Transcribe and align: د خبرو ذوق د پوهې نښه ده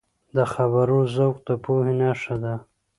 د 0.35 0.37
خبرو 0.53 0.99
ذوق 1.15 1.35
د 1.47 1.49
پوهې 1.63 1.93
نښه 2.01 2.35
ده 2.43 2.53